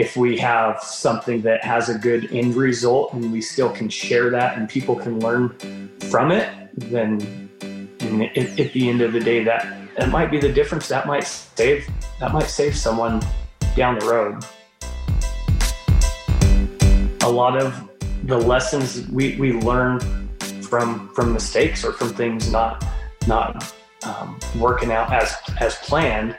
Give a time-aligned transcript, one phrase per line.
[0.00, 4.30] if we have something that has a good end result and we still can share
[4.30, 5.50] that and people can learn
[6.08, 6.48] from it,
[6.90, 10.88] then at, the end of the day, that that might be the difference.
[10.88, 11.86] That might save
[12.18, 13.20] that might save someone
[13.76, 14.42] down the road.
[17.22, 17.90] A lot of
[18.24, 20.00] the lessons we, we learn
[20.62, 22.82] from from mistakes or from things not
[23.26, 23.74] not
[24.04, 26.38] um, working out as as planned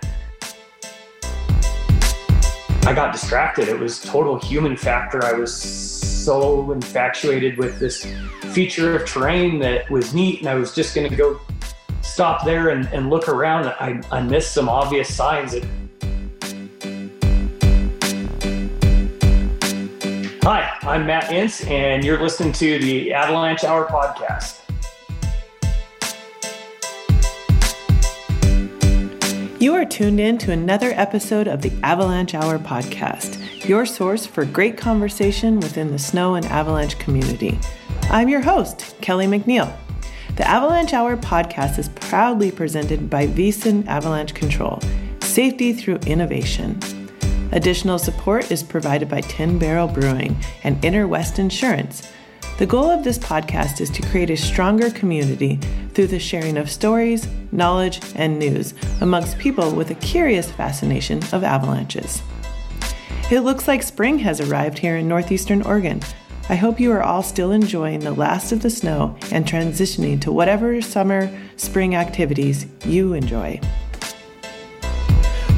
[2.83, 3.69] I got distracted.
[3.69, 5.23] It was total human factor.
[5.23, 8.07] I was so infatuated with this
[8.53, 11.39] feature of terrain that was neat, and I was just going to go
[12.01, 13.67] stop there and, and look around.
[13.67, 15.63] I, I missed some obvious signs that.
[20.41, 24.60] Hi, I'm Matt Entz, and you're listening to the Avalanche Hour podcast.
[29.61, 34.43] You are tuned in to another episode of the Avalanche Hour podcast, your source for
[34.43, 37.59] great conversation within the snow and avalanche community.
[38.09, 39.71] I'm your host, Kelly McNeil.
[40.35, 44.81] The Avalanche Hour podcast is proudly presented by Wyssen Avalanche Control,
[45.19, 46.79] safety through innovation.
[47.51, 52.09] Additional support is provided by Tin Barrel Brewing and Inner West Insurance
[52.61, 55.55] the goal of this podcast is to create a stronger community
[55.95, 61.43] through the sharing of stories, knowledge, and news amongst people with a curious fascination of
[61.43, 62.21] avalanches.
[63.31, 66.01] It looks like spring has arrived here in northeastern Oregon.
[66.49, 70.31] I hope you are all still enjoying the last of the snow and transitioning to
[70.31, 73.59] whatever summer, spring activities you enjoy.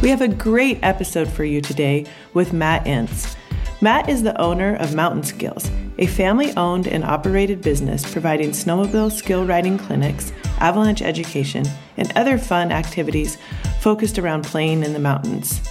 [0.02, 3.36] We have a great episode for you today with Matt Entz.
[3.82, 5.70] Matt is the owner of Mountain Skillz,
[6.04, 12.38] a family owned and operated business providing snowmobile skill riding clinics, avalanche education, and other
[12.38, 13.38] fun activities
[13.80, 15.62] focused around playing in the mountains.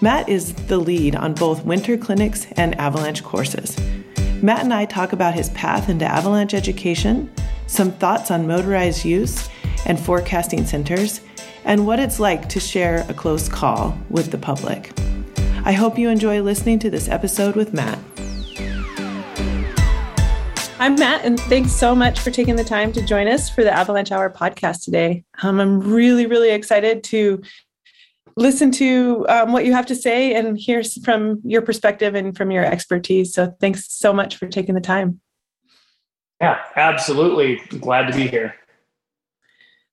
[0.00, 3.78] Matt is the lead on both winter clinics and avalanche courses.
[4.42, 7.30] Matt and I talk about his path into avalanche education,
[7.66, 9.50] some thoughts on motorized use
[9.84, 11.20] and forecasting centers,
[11.66, 14.98] and what it's like to share a close call with the public.
[15.66, 17.98] I hope you enjoy listening to this episode with Matt.
[20.78, 23.72] I'm Matt, and thanks so much for taking the time to join us for the
[23.72, 25.24] Avalanche Hour podcast today.
[25.42, 27.40] Um, I'm really, really excited to
[28.36, 32.50] listen to um, what you have to say and hear from your perspective and from
[32.50, 33.32] your expertise.
[33.32, 35.18] So, thanks so much for taking the time.
[36.42, 37.56] Yeah, absolutely.
[37.80, 38.54] Glad to be here.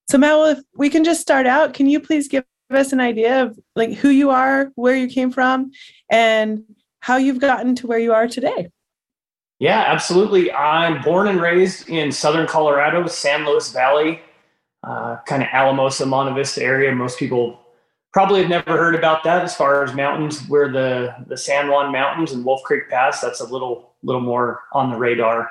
[0.10, 3.44] So, Matt, if we can just start out, can you please give us an idea
[3.44, 5.72] of like who you are, where you came from,
[6.12, 6.66] and
[7.00, 8.68] how you've gotten to where you are today?
[9.63, 10.51] Yeah, absolutely.
[10.51, 14.19] I'm born and raised in southern Colorado, San Luis Valley,
[14.84, 16.94] uh, kind of Alamosa, Monte Vista area.
[16.94, 17.62] Most people
[18.12, 20.46] probably have never heard about that as far as mountains.
[20.50, 23.22] Where the the San Juan Mountains and Wolf Creek Pass.
[23.22, 25.50] That's a little little more on the radar,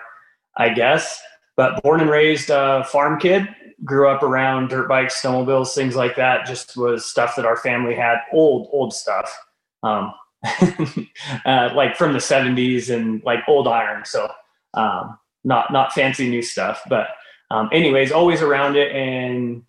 [0.59, 1.19] I guess.
[1.57, 3.49] But born and raised uh, farm kid,
[3.83, 6.45] grew up around dirt bikes, snowmobiles, things like that.
[6.45, 9.35] Just was stuff that our family had, old, old stuff,
[9.83, 10.13] um,
[11.47, 14.05] uh, like from the '70s and like old iron.
[14.05, 14.29] So
[14.75, 17.09] um, not not fancy new stuff, but
[17.51, 19.63] um, anyways, always around it, and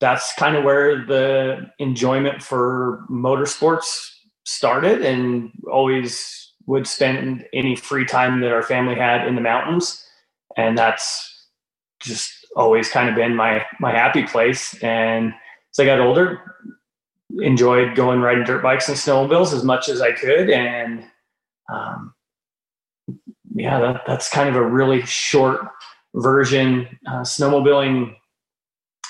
[0.00, 4.10] that's kind of where the enjoyment for motorsports
[4.44, 10.04] started, and always would spend any free time that our family had in the mountains,
[10.56, 11.46] and that's
[12.00, 14.74] just always kind of been my my happy place.
[14.82, 15.32] And
[15.72, 16.40] as I got older,
[17.40, 20.50] enjoyed going riding dirt bikes and snowmobiles as much as I could.
[20.50, 21.04] And
[21.72, 22.14] um,
[23.54, 25.60] yeah, that, that's kind of a really short
[26.14, 26.98] version.
[27.06, 28.14] Uh, snowmobiling,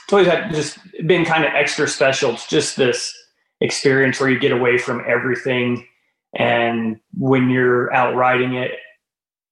[0.05, 2.33] it's always had just been kind of extra special.
[2.33, 3.15] It's just this
[3.61, 5.87] experience where you get away from everything.
[6.35, 8.73] And when you're out riding it,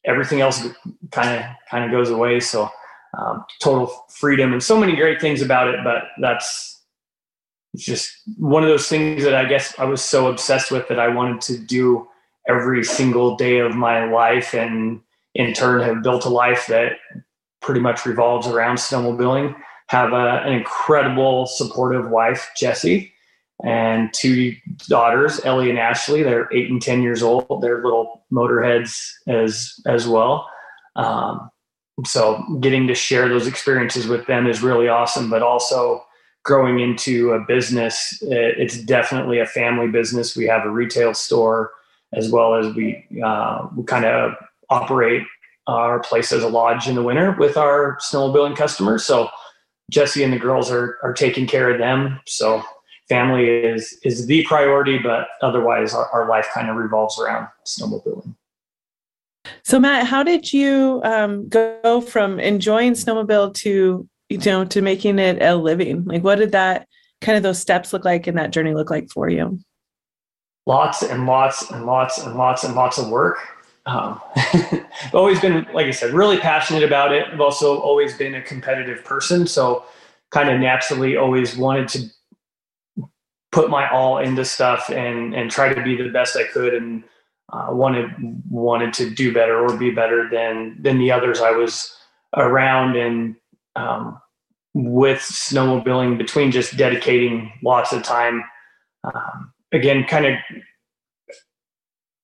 [0.05, 0.67] everything else
[1.11, 2.41] kind of kind of goes away.
[2.41, 2.71] So
[3.19, 5.81] um, total freedom and so many great things about it.
[5.85, 6.76] But that's
[7.77, 11.09] just one of those things that I guess I was so obsessed with that I
[11.09, 12.09] wanted to do
[12.49, 15.01] every single day of my life, and
[15.35, 16.93] in turn have built a life that
[17.61, 19.55] pretty much revolves around snowmobiling.
[19.89, 23.13] Have a, an incredible, supportive wife, Jesse,
[23.65, 24.55] and two
[24.89, 26.23] daughters, Ellie and Ashley.
[26.23, 27.61] They're eight and ten years old.
[27.63, 30.49] They're little motorheads as as well.
[30.97, 31.51] Um,
[32.05, 36.05] so getting to share those experiences with them is really awesome but also
[36.47, 40.37] growing into a business it's definitely a family business.
[40.37, 41.73] We have a retail store
[42.15, 44.33] as well as we, uh, we kind of
[44.71, 45.25] operate
[45.67, 49.05] our place as a lodge in the winter with our snowmobiling customers.
[49.05, 49.29] So
[49.91, 52.21] jesse and the girls are, are taking care of them.
[52.27, 52.63] So
[53.09, 58.37] family is is the priority, but otherwise our, our life kind of revolves around snowmobiling.
[59.65, 65.19] So Matt, how did you um, go from enjoying snowmobile to you know to making
[65.19, 66.05] it a living?
[66.05, 66.89] Like, what did that
[67.21, 69.59] kind of those steps look like and that journey look like for you?
[70.67, 73.39] Lots and lots and lots and lots and lots of work.
[73.87, 77.29] Um, I've always been, like I said, really passionate about it.
[77.33, 79.85] I've also always been a competitive person, so
[80.31, 83.09] kind of naturally always wanted to
[83.53, 87.05] put my all into stuff and and try to be the best I could and
[87.53, 88.11] uh, wanted
[88.51, 91.97] wanted to do better or be better than than the others I was
[92.37, 93.37] around and
[93.77, 94.21] um,
[94.75, 98.45] with snowmobiling between just dedicating lots of time
[99.05, 100.35] um, again kind of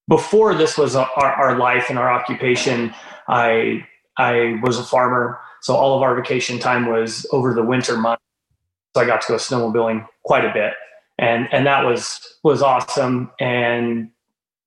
[0.09, 2.93] before this was our, our life and our occupation
[3.29, 3.87] I
[4.19, 8.23] I was a farmer so all of our vacation time was over the winter months
[8.95, 10.75] so I got to go snowmobiling quite a bit
[11.19, 13.31] and and that was was awesome.
[13.41, 14.11] And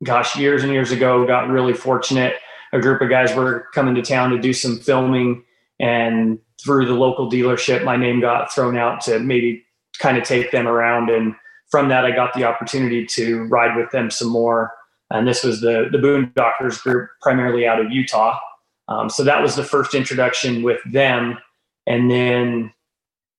[0.03, 2.35] gosh, years and years ago, got really fortunate.
[2.73, 5.43] A group of guys were coming to town to do some filming,
[5.79, 9.63] and through the local dealership, my name got thrown out to maybe
[9.99, 11.09] kind of take them around.
[11.09, 11.35] And
[11.69, 14.71] from that, I got the opportunity to ride with them some more.
[15.11, 18.39] And this was the the Boondockers group, primarily out of Utah.
[18.87, 21.37] Um, so that was the first introduction with them.
[21.87, 22.73] And then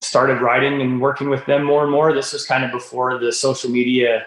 [0.02, 2.12] started riding and working with them more and more.
[2.12, 4.26] This was kind of before the social media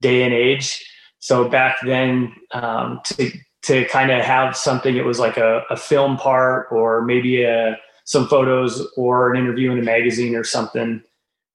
[0.00, 0.82] day and age.
[1.18, 3.30] So back then, um, to
[3.62, 7.78] to kind of have something, it was like a, a film part or maybe a,
[8.12, 11.02] some photos or an interview in a magazine or something.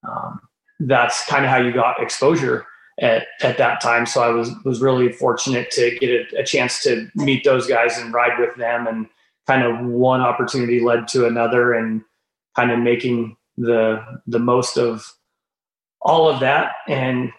[0.07, 0.42] Um,
[0.80, 2.65] that's kind of how you got exposure
[3.00, 4.06] at, at that time.
[4.06, 7.98] So I was was really fortunate to get a, a chance to meet those guys
[7.98, 9.07] and ride with them, and
[9.45, 12.04] kind of one opportunity led to another, and
[12.56, 15.13] kind of making the the most of
[16.01, 17.31] all of that and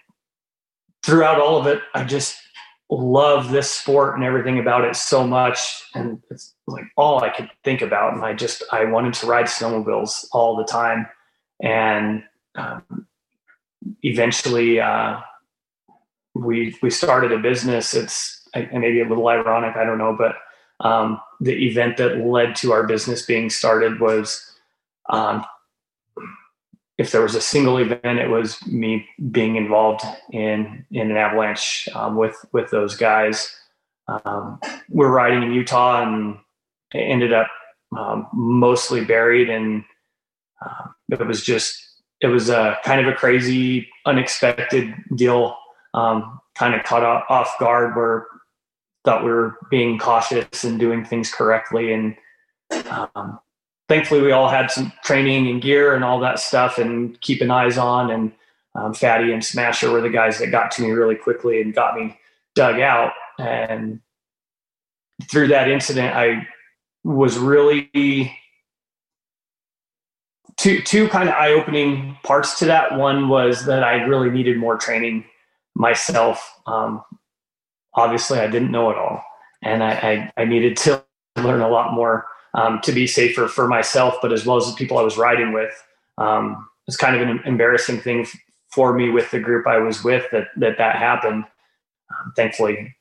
[1.04, 2.36] throughout all of it i just
[2.90, 5.82] love this sport and everything about it so much.
[5.94, 8.14] And it's like all i could think about.
[8.14, 11.06] And i just i wanted to ride snowmobiles all the time.
[11.60, 12.24] And
[12.54, 13.06] um,
[14.02, 15.20] eventually uh,
[16.34, 17.94] we we started a business.
[17.94, 20.36] It's maybe a little ironic i don't know but
[20.80, 24.58] um, the event that led to our business being started was
[25.10, 25.44] um,
[26.98, 30.02] if there was a single event, it was me being involved
[30.32, 33.54] in in an avalanche um, with with those guys.
[34.08, 36.38] Um, we're riding in Utah and
[36.92, 37.48] ended up
[37.96, 39.84] um, mostly buried, and
[40.64, 41.80] uh, it was just
[42.20, 45.56] it was a kind of a crazy, unexpected deal.
[45.94, 48.26] Um, kind of caught off guard, where
[49.04, 52.16] thought we were being cautious and doing things correctly, and
[53.14, 53.38] um,
[53.88, 57.78] thankfully we all had some training and gear and all that stuff and keeping eyes
[57.78, 58.10] on.
[58.10, 58.32] And
[58.74, 61.96] um, fatty and smasher were the guys that got to me really quickly and got
[61.96, 62.18] me
[62.54, 63.12] dug out.
[63.38, 64.00] And
[65.28, 66.46] through that incident i
[67.04, 67.90] was really
[70.56, 72.96] two two kind of eye-opening parts to that.
[72.96, 75.24] One was that i really needed more training
[75.74, 76.60] myself.
[76.66, 77.02] Um,
[77.94, 79.24] obviously i didn't know it all.
[79.62, 81.02] And I, I, I needed to
[81.36, 84.74] learn a lot more um, to be safer for myself, but as well as the
[84.74, 85.72] people I was riding with.
[86.18, 88.26] Um, it's kind of an embarrassing thing
[88.70, 91.44] for me with the group I was with that that that happened.
[92.10, 92.96] Um, thankfully,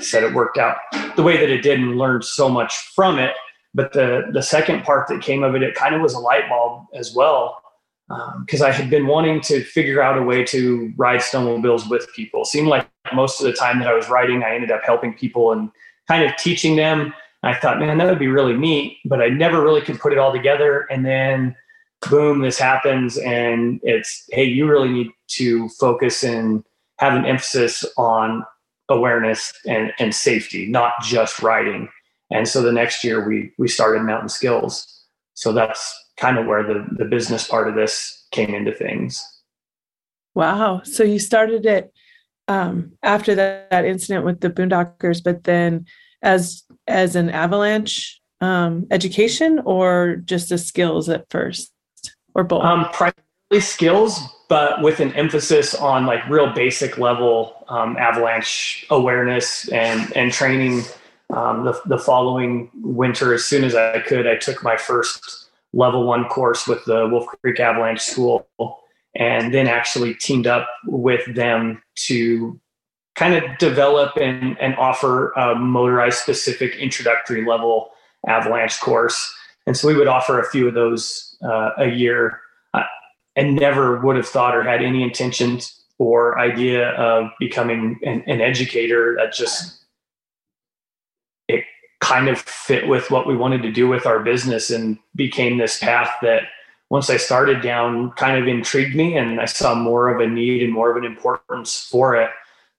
[0.00, 0.76] said it worked out
[1.16, 3.32] the way that it did, and learned so much from it.
[3.74, 6.48] But the the second part that came of it, it kind of was a light
[6.48, 7.62] bulb as well,
[8.40, 12.12] because um, I had been wanting to figure out a way to ride snowmobiles with
[12.14, 12.42] people.
[12.42, 15.14] It seemed like most of the time that I was riding, I ended up helping
[15.14, 15.70] people and
[16.08, 19.62] kind of teaching them I thought, man, that would be really neat, but I never
[19.62, 20.86] really could put it all together.
[20.90, 21.56] And then,
[22.08, 26.64] boom, this happens, and it's, hey, you really need to focus and
[26.98, 28.44] have an emphasis on
[28.90, 31.88] awareness and, and safety, not just riding.
[32.30, 34.84] And so the next year we we started Mountain Skillz.
[35.34, 39.24] So that's kind of where the the business part of this came into things.
[40.34, 40.82] Wow.
[40.84, 41.92] So you started it
[42.46, 45.86] um, after that, that incident with the Boondockers, but then
[46.22, 51.72] as as an avalanche um, education or just as skills at first
[52.34, 52.62] or both?
[52.62, 59.68] Um, primarily skills, but with an emphasis on like real basic level um, avalanche awareness
[59.68, 60.82] and and training.
[61.30, 66.04] Um, the, the following winter, as soon as I could, I took my first level
[66.04, 68.48] one course with the Wolf Creek Avalanche School,
[69.14, 72.60] and then actually teamed up with them to
[73.20, 77.90] kind of develop and, and offer a motorized specific introductory level
[78.26, 79.30] avalanche course.
[79.66, 82.40] And so we would offer a few of those uh, a year.
[83.36, 88.40] And never would have thought or had any intentions or idea of becoming an, an
[88.40, 89.14] educator.
[89.16, 89.84] That just
[91.46, 91.64] it
[92.00, 95.78] kind of fit with what we wanted to do with our business and became this
[95.78, 96.44] path that
[96.90, 100.62] once I started down kind of intrigued me and I saw more of a need
[100.62, 102.30] and more of an importance for it.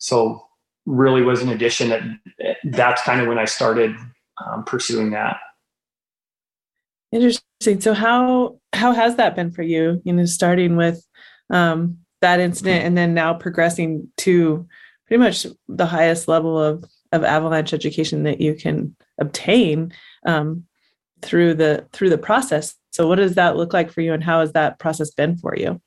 [0.01, 0.43] So
[0.87, 2.01] really was an addition that
[2.63, 3.95] that's kind of when I started
[4.43, 5.37] um, pursuing that.
[7.11, 7.79] Interesting.
[7.79, 10.01] So how how has that been for you?
[10.03, 11.05] You know, starting with
[11.51, 14.67] um, that incident and then now progressing to
[15.07, 19.93] pretty much the highest level of of avalanche education that you can obtain
[20.25, 20.65] um,
[21.21, 22.75] through the through the process.
[22.91, 25.55] So what does that look like for you, and how has that process been for
[25.55, 25.79] you?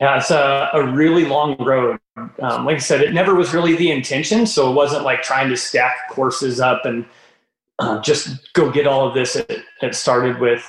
[0.00, 1.98] Yeah, it's a, a really long road.
[2.16, 4.46] Um, like I said, it never was really the intention.
[4.46, 7.04] So it wasn't like trying to stack courses up and
[7.78, 9.36] uh, just go get all of this.
[9.36, 10.64] It, it started with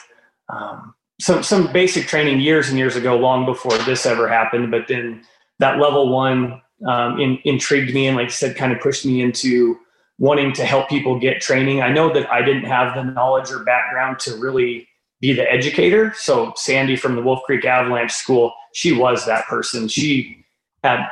[0.49, 4.71] um, some some basic training years and years ago, long before this ever happened.
[4.71, 5.23] But then
[5.59, 9.21] that level one um, in, intrigued me, and like I said, kind of pushed me
[9.21, 9.77] into
[10.19, 11.81] wanting to help people get training.
[11.81, 14.87] I know that I didn't have the knowledge or background to really
[15.21, 16.13] be the educator.
[16.17, 19.87] So Sandy from the Wolf Creek Avalanche School, she was that person.
[19.87, 20.45] She
[20.83, 21.07] had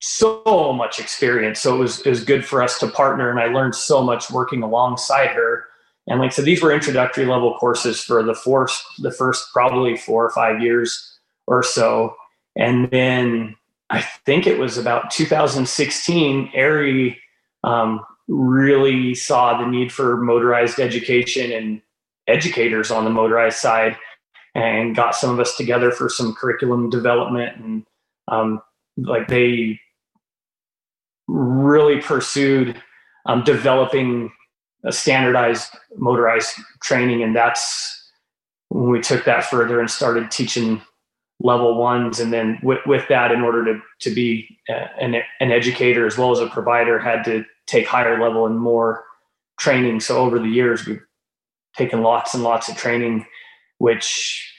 [0.00, 1.60] so much experience.
[1.60, 4.30] So it was it was good for us to partner and I learned so much
[4.30, 5.64] working alongside her.
[6.06, 10.24] And like said, these were introductory level courses for the first the first probably four
[10.24, 12.14] or five years or so.
[12.54, 13.56] And then
[13.90, 17.20] I think it was about 2016, ARI
[17.62, 21.82] um, really saw the need for motorized education and
[22.28, 23.96] educators on the motorized side
[24.54, 27.56] and got some of us together for some curriculum development.
[27.58, 27.84] And
[28.28, 28.62] um,
[28.96, 29.78] like they
[31.28, 32.80] really pursued
[33.26, 34.32] um, developing
[34.84, 37.22] a standardized motorized training.
[37.22, 38.10] And that's
[38.68, 40.80] when we took that further and started teaching
[41.40, 42.18] level ones.
[42.18, 46.16] And then with, with that in order to, to be uh, an, an educator as
[46.16, 49.04] well as a provider had to take higher level and more
[49.58, 50.00] training.
[50.00, 51.02] So over the years we've
[51.76, 53.26] taken lots and lots of training
[53.78, 54.52] which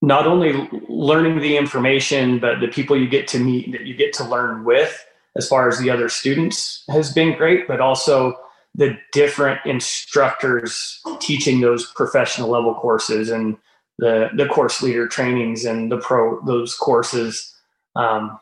[0.00, 4.12] not only learning the information but the people you get to meet that you get
[4.12, 5.04] to learn with
[5.36, 8.34] as far as the other students has been great but also
[8.74, 13.56] the different instructors teaching those professional level courses and
[13.98, 17.54] the the course leader trainings and the pro those courses.
[17.96, 18.38] Um,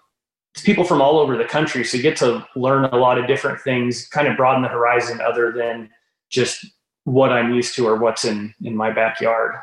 [0.55, 3.27] it's people from all over the country, so you get to learn a lot of
[3.27, 5.91] different things, kind of broaden the horizon other than
[6.31, 6.65] just
[7.07, 9.55] what I'm used to or what's in in my backyard.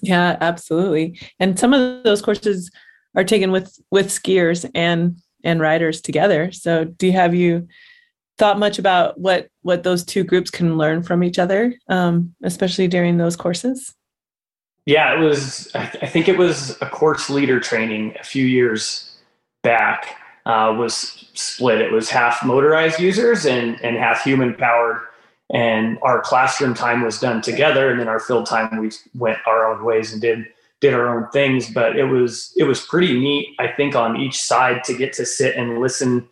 [0.00, 1.20] Yeah, absolutely.
[1.40, 2.70] And some of those courses
[3.16, 6.52] are taken with with skiers and and riders together.
[6.52, 7.68] So, do you have you
[8.38, 12.86] thought much about what what those two groups can learn from each other, um, especially
[12.86, 13.92] during those courses?
[14.86, 15.70] Yeah, it was.
[15.74, 19.16] I, th- I, think it was a course leader training a few years
[19.62, 20.16] back.
[20.46, 21.80] Uh, was split.
[21.80, 25.00] It was half motorized users and and half human powered.
[25.52, 29.70] And our classroom time was done together, and then our field time we went our
[29.70, 30.46] own ways and did
[30.80, 31.70] did our own things.
[31.70, 33.54] But it was it was pretty neat.
[33.58, 36.28] I think on each side to get to sit and listen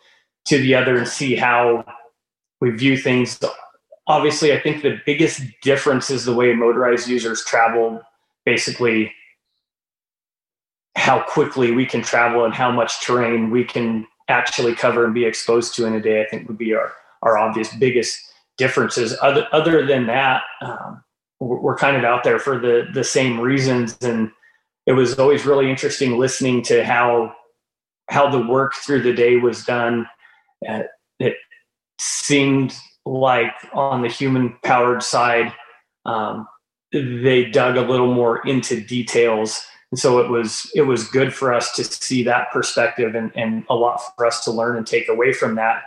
[0.47, 1.85] to the other and see how
[2.61, 3.39] we view things.
[4.07, 8.03] Obviously, I think the biggest difference is the way motorized users travel
[8.45, 9.13] basically
[10.97, 15.25] how quickly we can travel and how much terrain we can actually cover and be
[15.25, 16.93] exposed to in a day, I think would be our,
[17.23, 18.32] our obvious biggest
[18.63, 19.17] differences.
[19.21, 21.03] Other, other than that, um,
[21.41, 23.99] we're, kind of out there for the, the same reasons.
[24.01, 24.31] And
[24.87, 27.35] it was always really interesting listening to how,
[28.09, 30.07] how the work through the day was done.
[30.69, 30.85] Uh,
[31.19, 31.35] it
[31.99, 35.53] seemed like on the human powered side,
[36.07, 36.47] um,
[36.93, 41.53] they dug a little more into details and so it was it was good for
[41.53, 45.09] us to see that perspective and, and a lot for us to learn and take
[45.09, 45.83] away from that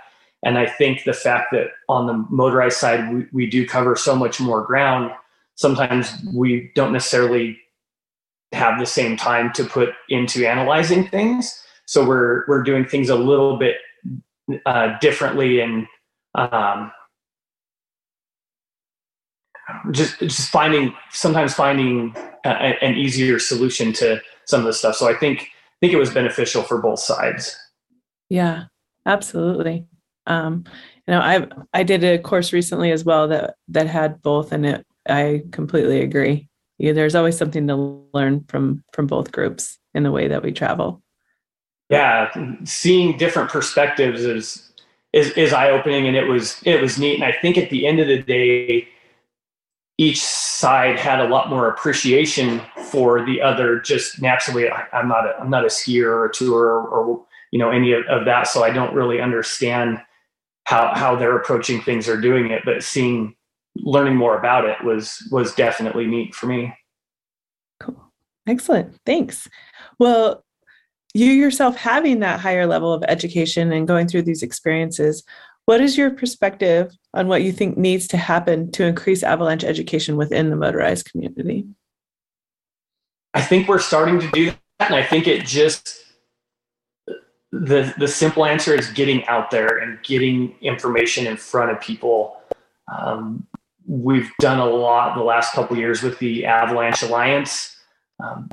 [0.46, 4.16] and i think the fact that on the motorized side we, we do cover so
[4.16, 5.12] much more ground
[5.56, 7.58] sometimes we don't necessarily
[8.54, 13.16] have the same time to put into analyzing things so we're we're doing things a
[13.16, 13.76] little bit
[14.66, 15.88] uh, differently and
[16.36, 16.92] um,
[19.92, 24.96] just just finding sometimes finding a, an easier solution to some of the stuff.
[24.96, 27.58] So I think I think it was beneficial for both sides.
[28.30, 28.66] Yeah,
[29.06, 29.88] absolutely.
[30.28, 30.64] Um,
[31.08, 34.66] you know, I I did a course recently as well that that had both, and
[34.66, 36.50] it I completely agree.
[36.80, 41.02] There's always something to learn from from both groups in the way that we travel.
[41.90, 42.32] Yeah,
[42.64, 44.74] seeing different perspectives is
[45.14, 47.16] is, is eye opening, and it was it was neat.
[47.16, 48.88] And I think at the end of the day,
[49.98, 53.80] each side had a lot more appreciation for the other.
[53.80, 57.26] Just naturally, I, am not a I'm not a skier or a tour or, or
[57.52, 60.02] you know any of, of, that, so I don't really understand
[60.66, 62.62] how how they're approaching things or doing it.
[62.66, 63.36] But seeing
[63.78, 66.74] learning more about it was was definitely neat for me.
[67.80, 68.12] Cool,
[68.48, 69.50] excellent, thanks.
[69.98, 70.44] Well,
[71.14, 75.24] you yourself having that higher level of education and going through these experiences,
[75.66, 80.18] what is your perspective on what you think needs to happen to increase avalanche education
[80.18, 81.66] within the motorized community?
[83.34, 84.46] I think we're starting to do
[84.80, 84.92] that.
[84.92, 86.05] And I think it just,
[87.64, 92.38] the, the simple answer is getting out there and getting information in front of people.
[92.94, 93.48] Um,
[93.88, 97.76] we've done a lot the last couple years with the Avalanche Alliance.
[98.22, 98.50] Um,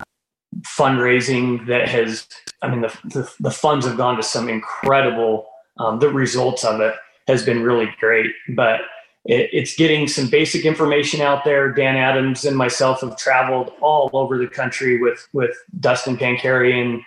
[0.78, 2.28] fundraising that has,
[2.60, 6.80] I mean, the, the, the funds have gone to some incredible, um, the results of
[6.80, 6.94] it
[7.26, 8.30] has been really great.
[8.50, 8.82] But
[9.24, 11.72] it, it's getting some basic information out there.
[11.72, 17.02] Dan Adams and myself have traveled all over the country with, with Dustin Pankarian.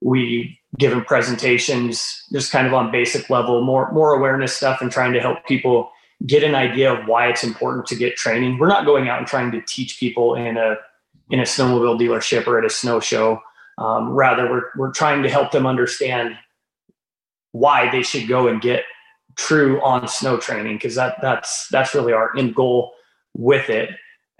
[0.00, 5.12] We given presentations just kind of on basic level, more, more awareness stuff and trying
[5.12, 5.90] to help people
[6.26, 8.58] get an idea of why it's important to get training.
[8.58, 10.76] We're not going out and trying to teach people in a
[11.30, 13.40] in a snowmobile dealership or at a snow show.
[13.78, 16.36] Um, rather, we're, we're trying to help them understand
[17.52, 18.82] why they should go and get
[19.36, 22.92] true on snow training because that that's that's really our end goal
[23.34, 23.90] with it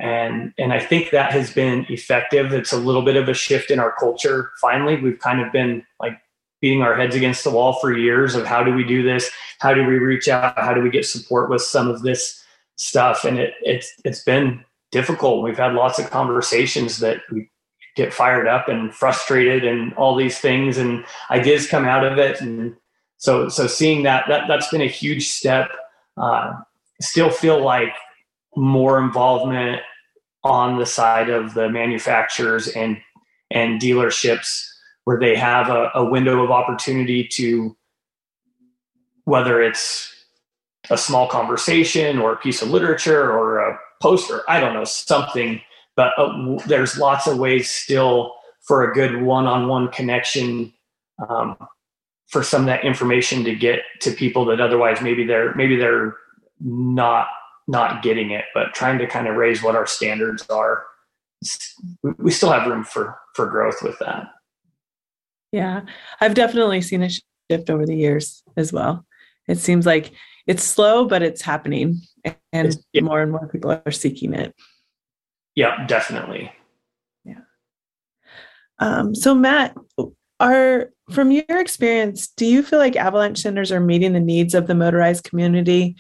[0.01, 3.71] and and i think that has been effective it's a little bit of a shift
[3.71, 6.19] in our culture finally we've kind of been like
[6.61, 9.31] beating our heads against the wall for years of how do we do this
[9.61, 12.43] how do we reach out how do we get support with some of this
[12.77, 15.43] stuff and it it's it's been difficult.
[15.43, 17.51] We've had lots of conversations that we
[17.97, 22.41] get fired up and frustrated and all these things and ideas come out of it.
[22.41, 22.77] And
[23.17, 25.71] so, so seeing that, that that's been a huge step.
[26.17, 26.53] Uh,
[27.01, 27.95] still feel like
[28.57, 29.81] more involvement
[30.45, 32.99] on the side of the manufacturers and,
[33.51, 34.67] and dealerships
[35.05, 37.77] where they have a, a window of opportunity to,
[39.25, 40.13] whether it's
[40.89, 44.43] a small conversation or a piece of literature or a poster.
[44.49, 45.61] I don't know something,
[45.97, 50.73] but uh, there's lots of ways still for a good one-on-one connection
[51.29, 51.57] um,
[52.29, 56.17] for some of that information to get to people that otherwise maybe they're maybe they're
[56.61, 57.27] not
[57.71, 60.85] not getting it, but trying to kind of raise what our standards are.
[62.19, 64.27] We still have room for for growth with that.
[65.53, 65.83] Yeah,
[66.21, 67.09] I've definitely seen a
[67.51, 69.07] shift over the years as well.
[69.49, 70.13] It seems like
[70.47, 72.01] it's slow, but it's happening
[72.53, 73.03] and yeah.
[73.03, 74.55] more and more people are seeking it.
[75.55, 76.53] Yeah, definitely.
[77.25, 77.41] Yeah.
[78.79, 79.77] Um, so Matt,
[80.39, 84.67] are from your experience, do you feel like avalanche centers are meeting the needs of
[84.67, 85.97] the motorized community?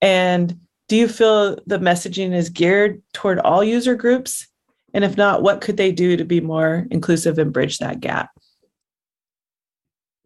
[0.00, 4.48] And do you feel the messaging is geared toward all user groups?
[4.92, 8.30] And if not, what could they do to be more inclusive and bridge that gap?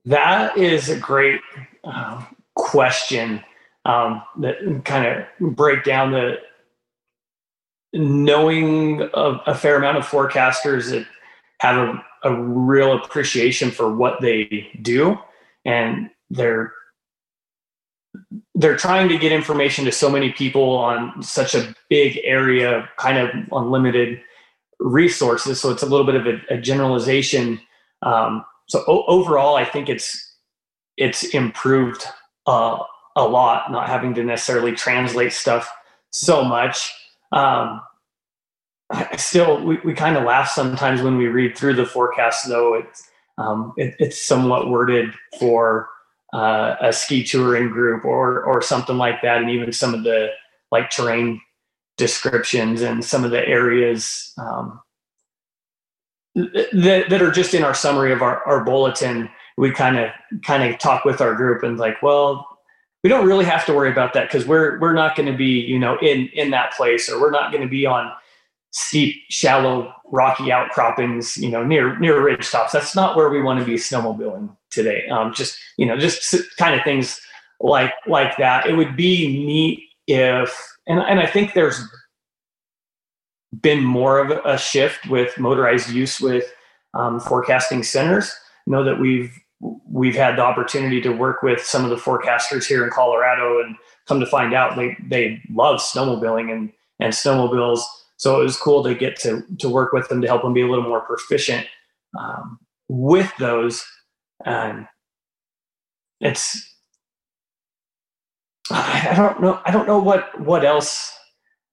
[0.04, 1.40] That is a great
[1.84, 3.42] uh, question
[3.84, 6.36] um, that kind of break down the
[7.92, 11.06] knowing a, a, fair amount of forecasters that
[11.60, 15.16] have a, a real appreciation for what they do
[15.64, 16.72] and they're
[18.54, 23.18] they're trying to get information to so many people on such a big area kind
[23.18, 24.20] of unlimited
[24.80, 27.60] resources so it's a little bit of a, a generalization
[28.02, 30.28] um, so o- overall i think it's
[30.98, 32.04] it's improved
[32.46, 32.78] uh,
[33.16, 35.70] a lot, not having to necessarily translate stuff
[36.10, 36.92] so much.
[37.32, 37.80] Um,
[38.90, 42.74] I still, we, we kind of laugh sometimes when we read through the forecast, though.
[42.74, 43.02] It's,
[43.36, 45.88] um, it, it's somewhat worded for
[46.34, 49.38] uh, a ski touring group or, or something like that.
[49.38, 50.30] And even some of the
[50.70, 51.40] like terrain
[51.96, 54.80] descriptions and some of the areas um,
[56.34, 60.10] that, that are just in our summary of our, our bulletin, we kind of
[60.44, 62.58] kind of talk with our group and like, well,
[63.02, 65.60] we don't really have to worry about that because we're we're not going to be
[65.60, 68.10] you know in in that place or we're not going to be on
[68.72, 73.58] steep shallow rocky outcroppings you know near near ridge tops that's not where we want
[73.58, 77.20] to be snowmobiling today um, just you know just kind of things
[77.60, 81.80] like like that it would be neat if and, and i think there's
[83.60, 86.44] been more of a shift with motorized use with
[86.94, 88.32] um, forecasting centers
[88.66, 89.32] I know that we've
[89.90, 93.76] we've had the opportunity to work with some of the forecasters here in Colorado and
[94.06, 97.80] come to find out they, they love snowmobiling and, and snowmobiles.
[98.16, 100.62] So it was cool to get to, to work with them to help them be
[100.62, 101.66] a little more proficient
[102.18, 103.84] um, with those.
[104.44, 104.86] And
[106.20, 106.74] it's,
[108.70, 109.60] I don't know.
[109.64, 111.18] I don't know what, what else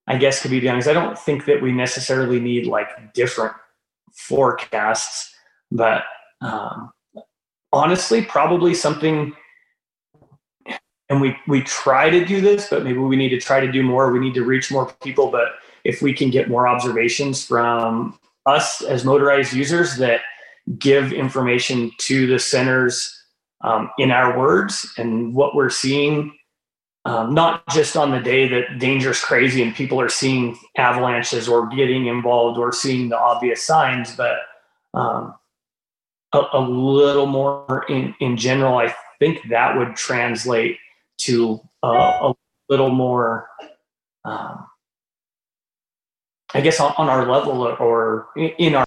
[0.08, 3.54] I guess could be done is I don't think that we necessarily need like different
[4.14, 5.34] forecasts,
[5.72, 6.04] but
[6.42, 6.92] um,
[7.74, 9.34] honestly, probably something.
[11.10, 13.84] And we we try to do this, but maybe we need to try to do
[13.84, 14.12] more.
[14.12, 15.30] We need to reach more people.
[15.30, 15.50] But
[15.84, 20.22] if we can get more observations from us as motorized users that
[20.80, 23.24] give information to the centers
[23.62, 26.34] um, in our words and what we're seeing
[27.06, 31.68] um, not just on the day that danger's crazy and people are seeing avalanches or
[31.68, 34.40] getting involved or seeing the obvious signs, but
[34.96, 35.36] um,
[36.34, 40.80] a, a, little more in, in general, I think that would translate
[41.20, 42.34] to a, a
[42.70, 43.50] little more,
[44.24, 44.66] um,
[46.56, 48.86] I guess, on, on, our level or in our.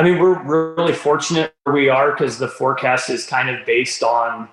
[0.00, 4.02] I mean, we're really fortunate where we are because the forecast is kind of based
[4.02, 4.48] on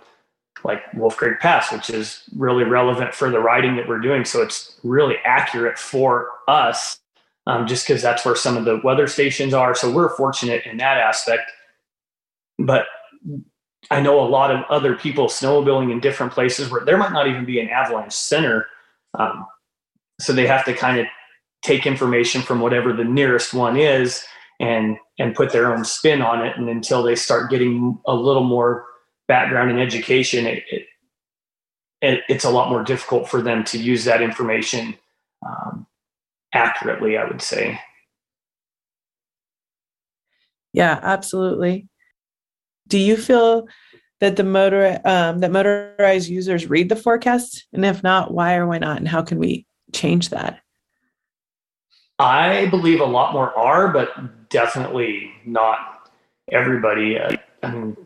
[0.66, 4.26] like Wolf Creek Pass, which is really relevant for the riding that we're doing.
[4.26, 7.00] So it's really accurate for us,
[7.46, 9.74] um, just because that's where some of the weather stations are.
[9.74, 11.50] So we're fortunate in that aspect.
[12.60, 12.88] But
[13.90, 17.30] I know a lot of other people snowmobiling in different places where there might not
[17.30, 18.68] even be an avalanche center.
[19.18, 19.46] Um,
[20.20, 21.06] so they have to kind of
[21.62, 24.26] take information from whatever the nearest one is
[24.60, 26.58] and and put their own spin on it.
[26.58, 28.86] And until they start getting a little more
[29.28, 30.64] background in education, it,
[32.02, 34.96] it, it's a lot more difficult for them to use that information
[35.46, 35.88] um,
[36.54, 37.80] accurately, I would say.
[40.74, 41.88] Yeah, absolutely.
[42.88, 43.68] Do you feel
[44.20, 48.68] that the motor um, that motorized users read the forecast, and if not, why or
[48.68, 50.62] why not, and how can we change that?
[52.20, 54.10] I believe a lot more are, but
[54.50, 56.10] definitely not
[56.52, 57.20] everybody.
[57.20, 57.98] Uh, I mean,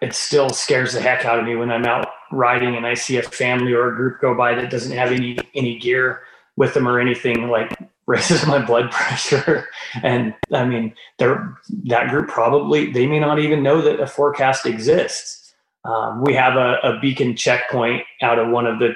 [0.00, 3.18] it still scares the heck out of me when I'm out riding and I see
[3.18, 6.22] a family or a group go by that doesn't have any any gear
[6.56, 9.68] with them or anything like raises my blood pressure
[10.02, 14.66] and i mean they're that group probably they may not even know that a forecast
[14.66, 18.94] exists um, we have a, a, beacon checkpoint out of one of the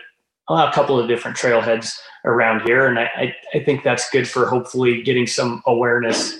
[0.49, 5.03] a couple of different trailheads around here and I, I, think that's good for hopefully
[5.03, 6.35] getting some awareness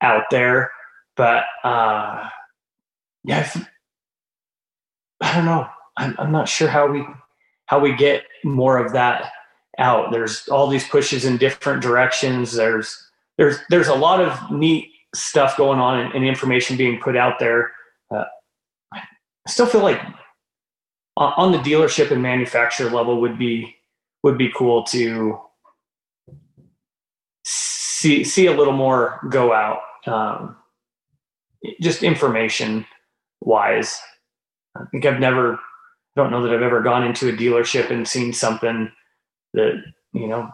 [0.00, 0.70] out there
[1.16, 2.28] but uh,
[3.22, 3.48] yeah,
[5.20, 5.68] I don't know.
[5.96, 7.04] I'm, I'm not sure how we
[7.66, 9.30] how we get more of that
[9.78, 10.10] out.
[10.10, 12.52] There's all these pushes in different directions.
[12.52, 17.16] There's there's there's a lot of neat stuff going on and, and information being put
[17.16, 17.72] out there.
[18.12, 18.24] Uh,
[18.92, 19.00] I
[19.46, 20.00] still feel like
[21.16, 23.76] on, on the dealership and manufacturer level would be
[24.24, 25.38] would be cool to
[27.44, 29.80] see see a little more go out.
[30.06, 30.56] Um,
[31.80, 32.86] just information
[33.42, 34.00] wise.
[34.76, 35.58] I think I've never, I
[36.16, 38.90] don't know that I've ever gone into a dealership and seen something
[39.52, 39.82] that,
[40.12, 40.50] you know,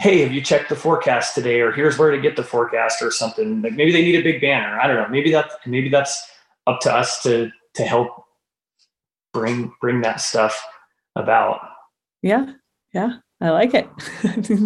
[0.00, 1.60] hey, have you checked the forecast today?
[1.60, 3.62] Or here's where to get the forecast or something.
[3.62, 4.80] Like maybe they need a big banner.
[4.80, 5.08] I don't know.
[5.08, 6.30] Maybe that maybe that's
[6.66, 8.24] up to us to to help
[9.34, 10.58] bring bring that stuff
[11.14, 11.60] about.
[12.22, 12.54] Yeah.
[12.92, 13.16] Yeah.
[13.42, 13.88] I like it.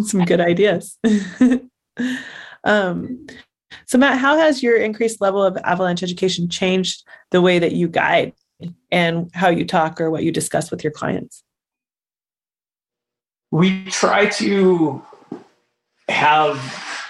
[0.05, 0.99] Some good ideas.
[2.63, 3.27] um,
[3.87, 7.87] so, Matt, how has your increased level of avalanche education changed the way that you
[7.87, 8.33] guide
[8.91, 11.43] and how you talk or what you discuss with your clients?
[13.49, 15.01] We try to
[16.07, 17.07] have,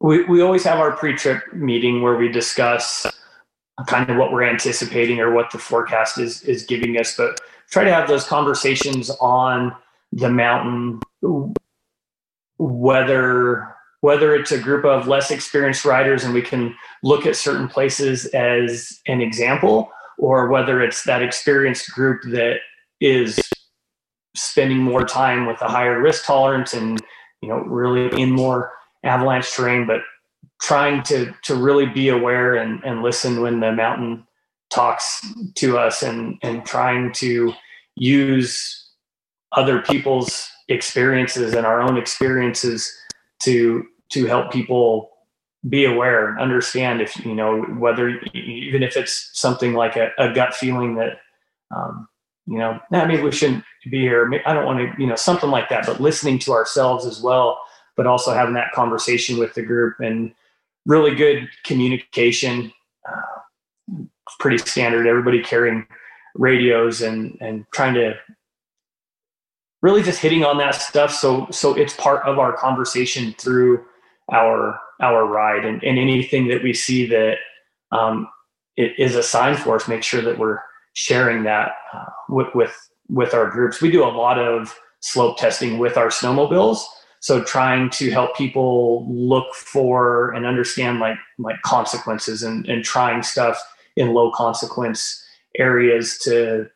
[0.00, 3.06] we, we always have our pre trip meeting where we discuss
[3.86, 7.84] kind of what we're anticipating or what the forecast is, is giving us, but try
[7.84, 9.74] to have those conversations on
[10.12, 11.00] the mountain,
[12.58, 17.66] whether whether it's a group of less experienced riders and we can look at certain
[17.66, 22.58] places as an example, or whether it's that experienced group that
[23.00, 23.40] is
[24.36, 27.00] spending more time with a higher risk tolerance and
[27.40, 28.72] you know really in more
[29.04, 30.00] avalanche terrain, but
[30.60, 34.26] trying to to really be aware and, and listen when the mountain
[34.74, 37.52] talks to us and and trying to
[37.94, 38.90] use
[39.52, 42.92] other people's experiences and our own experiences
[43.40, 45.10] to to help people
[45.68, 50.32] be aware and understand if you know whether even if it's something like a, a
[50.32, 51.20] gut feeling that
[51.74, 52.08] um,
[52.46, 54.30] you know nah, maybe we shouldn't be here.
[54.44, 57.60] I don't want to you know something like that but listening to ourselves as well
[57.96, 60.34] but also having that conversation with the group and
[60.84, 62.72] really good communication
[64.38, 65.86] pretty standard everybody carrying
[66.34, 68.14] radios and and trying to
[69.82, 73.84] really just hitting on that stuff so so it's part of our conversation through
[74.32, 77.36] our our ride and, and anything that we see that
[77.92, 78.28] um,
[78.76, 80.58] it is a sign for us make sure that we're
[80.94, 82.74] sharing that uh, with, with
[83.08, 86.82] with our groups we do a lot of slope testing with our snowmobiles.
[87.20, 93.22] So trying to help people look for and understand like like consequences and, and trying
[93.22, 93.62] stuff
[93.96, 95.22] in low consequence
[95.58, 96.68] areas to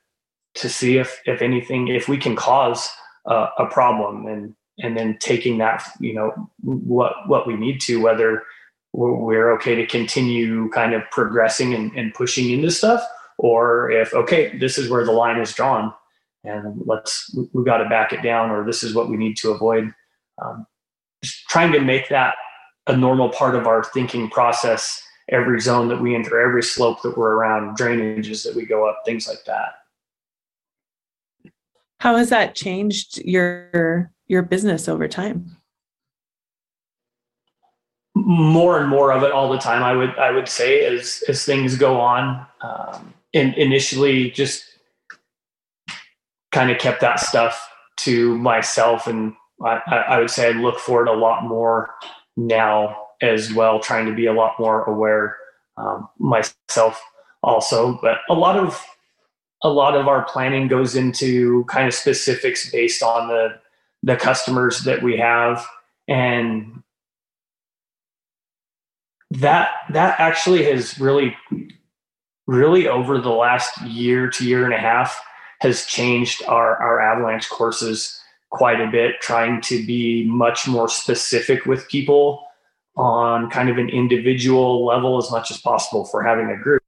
[0.55, 2.89] to see if if anything if we can cause
[3.27, 8.01] uh, a problem and and then taking that you know what what we need to
[8.01, 8.43] whether
[8.93, 13.03] we're okay to continue kind of progressing and, and pushing into stuff
[13.37, 15.93] or if okay this is where the line is drawn
[16.45, 19.51] and let's we've got to back it down or this is what we need to
[19.51, 19.93] avoid.
[20.43, 20.67] Um,
[21.23, 22.35] just trying to make that
[22.87, 27.17] a normal part of our thinking process every zone that we enter every slope that
[27.17, 29.75] we're around drainages that we go up things like that.
[32.01, 35.57] How has that changed your your business over time?
[38.15, 41.45] More and more of it all the time i would i would say as as
[41.45, 42.47] things go on.
[42.61, 44.65] Um, and initially just
[46.51, 51.03] kind of kept that stuff to myself and I, I would say i look for
[51.03, 51.95] it a lot more
[52.37, 55.37] now as well trying to be a lot more aware
[55.77, 57.03] um, myself
[57.43, 57.99] also.
[58.01, 58.85] But a lot of
[59.63, 63.59] a lot of our planning goes into kind of specifics based on the
[64.03, 65.67] the customers that we have.
[66.07, 66.83] And
[69.31, 71.37] that that actually has really
[72.47, 75.21] really over the last year to year and a half
[75.61, 78.19] has changed our our avalanche courses
[78.51, 82.48] quite a bit trying to be much more specific with people
[82.99, 86.83] on kind of an individual level as much as possible for having a group.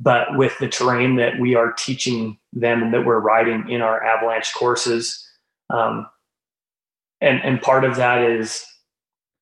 [0.00, 4.02] But with the terrain that we are teaching them and that we're riding in our
[4.02, 5.28] avalanche courses
[5.72, 6.06] um,
[7.20, 8.64] and and part of that is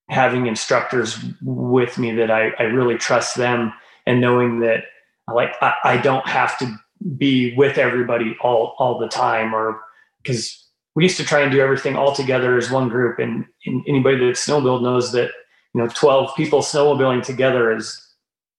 [0.09, 3.73] having instructors with me that I, I really trust them
[4.07, 4.85] and knowing that
[5.33, 6.77] like I, I don't have to
[7.17, 9.81] be with everybody all all the time or
[10.23, 13.19] because we used to try and do everything all together as one group.
[13.19, 15.31] And, and anybody that snowmobile knows that
[15.75, 18.07] you know 12 people snowmobiling together is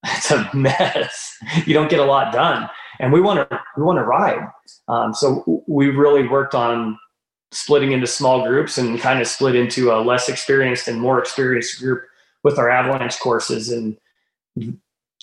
[0.06, 1.38] it's a mess.
[1.65, 2.69] You don't get a lot done.
[3.00, 4.47] And we want to we want to ride.
[4.88, 6.97] Um, so we really worked on
[7.52, 11.80] splitting into small groups and kind of split into a less experienced and more experienced
[11.80, 12.04] group
[12.43, 13.69] with our avalanche courses.
[13.71, 13.97] And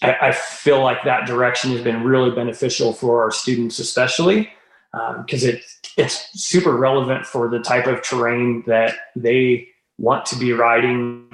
[0.03, 4.51] I, I feel like that direction has been really beneficial for our students especially
[4.93, 5.65] because um, it,
[5.97, 11.29] it's super relevant for the type of terrain that they want to be riding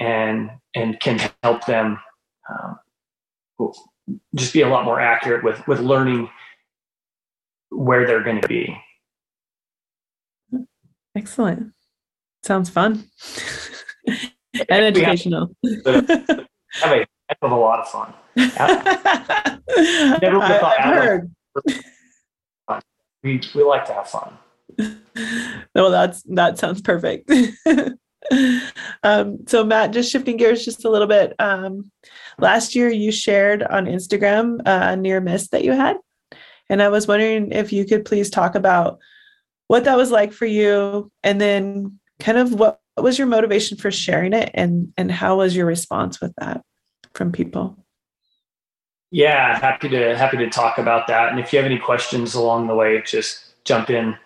[0.00, 1.98] and and can help them
[2.48, 3.72] um,
[4.34, 6.28] just be a lot more accurate with with learning
[7.70, 8.76] where they're going to be
[11.16, 11.72] Excellent.
[12.42, 13.08] Sounds fun
[14.06, 15.56] and educational.
[15.86, 16.06] have
[16.84, 18.12] a heck of a lot of fun.
[18.36, 18.54] Never
[20.40, 21.30] thought I've heard.
[23.22, 24.38] We, we like to have fun.
[25.74, 27.30] Well, that's that sounds perfect.
[29.02, 31.34] Um, so Matt, just shifting gears just a little bit.
[31.38, 31.90] Um,
[32.38, 35.96] last year you shared on Instagram a near miss that you had.
[36.68, 38.98] And I was wondering if you could please talk about
[39.68, 43.76] what that was like for you and then kind of what, what was your motivation
[43.76, 46.62] for sharing it and and how was your response with that
[47.14, 47.76] from people
[49.10, 52.66] yeah happy to happy to talk about that and if you have any questions along
[52.66, 54.16] the way just jump in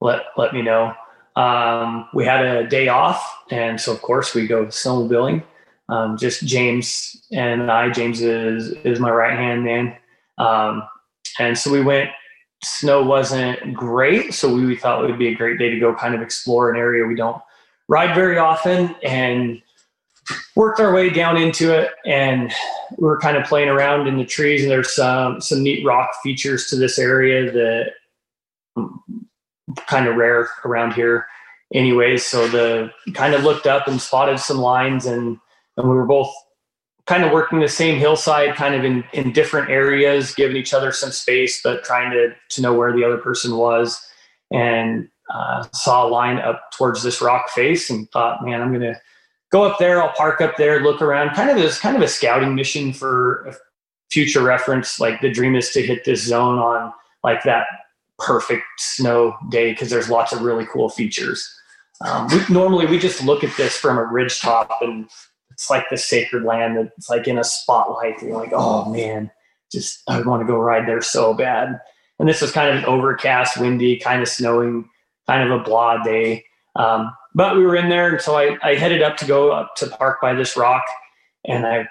[0.00, 0.94] let let me know
[1.38, 5.42] um, we had a day off and so of course we go snowmobiling
[5.88, 9.96] um, just james and i james is is my right hand man.
[10.38, 10.82] Um,
[11.38, 12.10] and so we went
[12.62, 16.14] snow wasn't great, so we thought it would be a great day to go kind
[16.14, 17.40] of explore an area we don't
[17.88, 19.62] ride very often and
[20.56, 22.52] worked our way down into it and
[22.98, 26.10] we were kind of playing around in the trees and there's some some neat rock
[26.22, 27.92] features to this area that
[29.86, 31.26] kind of rare around here
[31.74, 35.38] anyways so the kind of looked up and spotted some lines and
[35.76, 36.32] and we were both
[37.08, 40.92] kind of working the same hillside, kind of in, in different areas, giving each other
[40.92, 43.98] some space, but trying to, to know where the other person was.
[44.52, 48.82] And uh, saw a line up towards this rock face and thought, man, I'm going
[48.82, 49.00] to
[49.50, 50.02] go up there.
[50.02, 51.34] I'll park up there, look around.
[51.34, 53.54] Kind of as kind of a scouting mission for
[54.10, 55.00] future reference.
[55.00, 56.92] Like the dream is to hit this zone on
[57.24, 57.66] like that
[58.18, 61.48] perfect snow day because there's lots of really cool features.
[62.04, 65.08] Um, we, normally we just look at this from a ridge top and
[65.50, 68.22] it's like the sacred land that's like in a spotlight.
[68.22, 69.30] You're like, oh man,
[69.72, 71.80] just I want to go ride there so bad.
[72.18, 74.88] And this was kind of an overcast, windy, kind of snowing,
[75.26, 76.44] kind of a blah day.
[76.76, 79.74] Um, but we were in there, and so I, I headed up to go up
[79.76, 80.82] to park by this rock,
[81.44, 81.88] and I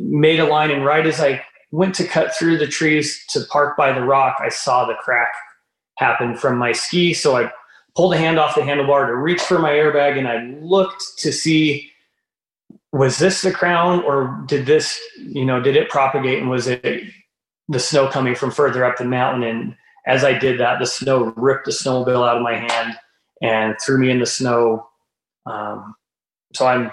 [0.00, 0.70] made a line.
[0.70, 4.36] And right as I went to cut through the trees to park by the rock,
[4.40, 5.32] I saw the crack
[6.00, 7.12] happen from my ski.
[7.12, 7.52] So I
[7.94, 11.30] pulled a hand off the handlebar to reach for my airbag and I looked to
[11.30, 11.90] see
[12.92, 17.04] was this the crown or did this, you know, did it propagate and was it
[17.68, 19.44] the snow coming from further up the mountain?
[19.44, 22.96] And as I did that, the snow ripped the snowmobile out of my hand
[23.42, 24.88] and threw me in the snow.
[25.46, 25.94] Um,
[26.52, 26.90] so I'm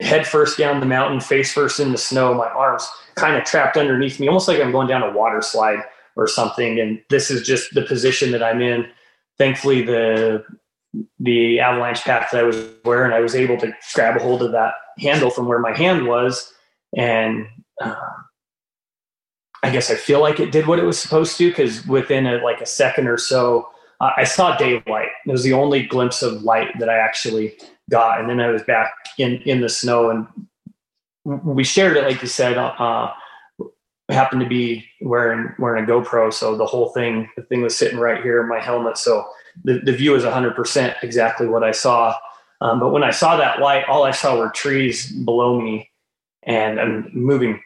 [0.00, 3.76] head first down the mountain, face first in the snow, my arms kind of trapped
[3.76, 5.82] underneath me, almost like I'm going down a water slide
[6.18, 6.78] or something.
[6.78, 8.86] And this is just the position that I'm in
[9.38, 10.44] thankfully the
[11.20, 14.52] the avalanche pack that I was wearing, I was able to grab a hold of
[14.52, 16.52] that handle from where my hand was,
[16.96, 17.46] and
[17.80, 17.94] uh,
[19.62, 22.42] I guess I feel like it did what it was supposed to because within a,
[22.42, 23.68] like a second or so,
[24.00, 25.08] I saw daylight.
[25.26, 27.56] It was the only glimpse of light that I actually
[27.90, 30.26] got, and then I was back in in the snow, and
[31.24, 32.56] we shared it like you said.
[32.56, 33.12] Uh,
[34.14, 37.98] happened to be wearing wearing a GoPro, so the whole thing the thing was sitting
[37.98, 38.96] right here in my helmet.
[38.98, 39.26] So
[39.64, 42.14] the, the view is 100% exactly what I saw.
[42.60, 45.90] Um, but when I saw that light, all I saw were trees below me,
[46.42, 47.62] and I'm moving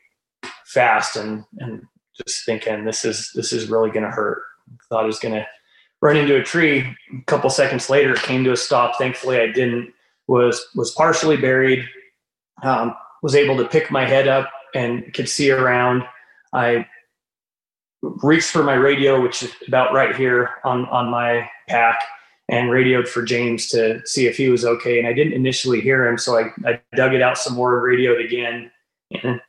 [0.67, 1.83] fast and and
[2.17, 4.43] just thinking this is this is really going to hurt.
[4.89, 5.47] Thought I was going to
[6.01, 6.81] run into a tree.
[6.81, 8.99] A couple seconds later, it came to a stop.
[8.99, 9.93] Thankfully, I didn't.
[10.27, 11.85] Was was partially buried.
[12.63, 16.05] Um, was able to pick my head up and could see around
[16.53, 16.87] I
[18.03, 22.01] reached for my radio, which is about right here on, on my pack,
[22.49, 24.99] and radioed for James to see if he was okay.
[24.99, 27.85] And I didn't initially hear him, so I, I dug it out some more, and
[27.85, 28.71] radioed again,
[29.23, 29.41] and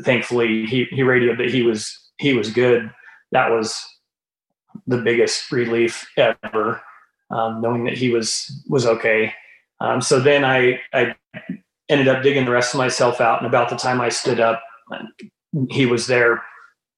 [0.00, 2.90] thankfully he, he radioed that he was he was good.
[3.32, 3.84] That was
[4.86, 6.82] the biggest relief ever,
[7.30, 9.34] um, knowing that he was was okay.
[9.80, 11.14] Um, so then I I
[11.88, 14.62] ended up digging the rest of myself out, and about the time I stood up,
[15.70, 16.42] he was there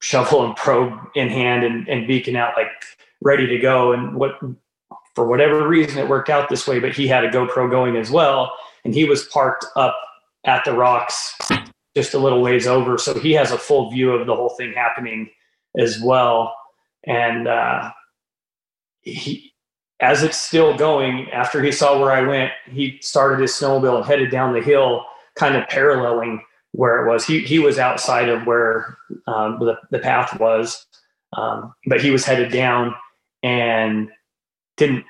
[0.04, 2.68] shovel and probe in hand and, and beacon out like
[3.22, 3.90] ready to go.
[3.94, 4.32] And what
[5.14, 8.10] for whatever reason it worked out this way, but he had a GoPro going as
[8.10, 8.52] well,
[8.84, 9.96] and he was parked up
[10.44, 11.34] at the rocks
[11.96, 14.74] just a little ways over, so he has a full view of the whole thing
[14.74, 15.30] happening
[15.78, 16.54] as well.
[17.06, 17.92] And uh,
[19.00, 19.54] he,
[20.00, 24.04] as it's still going, after he saw where I went, he started his snowmobile and
[24.04, 26.42] headed down the hill, kind of paralleling
[26.74, 27.24] where it was.
[27.24, 30.84] He he was outside of where um, the the path was,
[31.36, 32.94] um, but he was headed down
[33.42, 34.10] and
[34.76, 35.04] didn't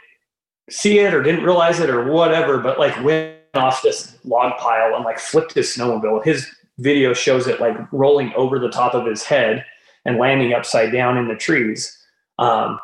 [0.70, 2.58] see it or didn't realize it or whatever.
[2.58, 6.24] But like went off this log pile and like flipped his snowmobile.
[6.24, 6.48] His
[6.78, 9.64] video shows it like rolling over the top of his head
[10.04, 11.96] and landing upside down in the trees.
[12.38, 12.78] Um,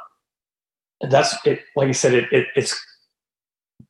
[1.02, 1.60] that's it.
[1.76, 2.78] Like I said, it, it it's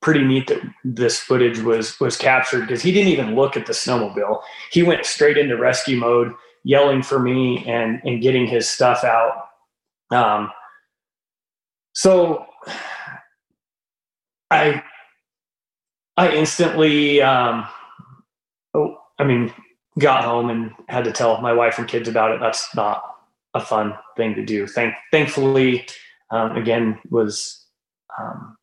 [0.00, 3.72] pretty neat that this footage was was captured because he didn't even look at the
[3.72, 4.40] snowmobile.
[4.72, 6.32] He went straight into rescue mode,
[6.64, 9.48] yelling for me and and getting his stuff out.
[10.10, 10.50] Um,
[11.94, 12.46] so
[14.50, 14.82] I
[16.16, 17.66] I instantly um,
[18.74, 19.52] oh I mean
[19.98, 22.40] got home and had to tell my wife and kids about it.
[22.40, 23.02] That's not
[23.54, 24.66] a fun thing to do.
[24.66, 25.86] Thank thankfully
[26.30, 27.66] um, again was
[28.18, 28.56] um,